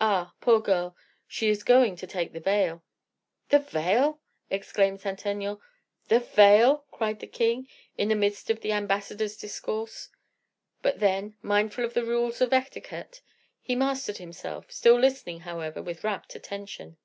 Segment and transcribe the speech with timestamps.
[0.00, 0.32] "Ah!
[0.40, 0.96] poor girl!
[1.26, 2.84] she is going to take the veil."
[3.48, 5.58] "The veil!" exclaimed Saint Aignan.
[6.06, 7.66] "The veil!" cried the king,
[7.98, 10.08] in the midst of the ambassador's discourse;
[10.82, 13.22] but then, mindful of the rules of etiquette,
[13.60, 16.96] he mastered himself, still listening, however, with rapt attention.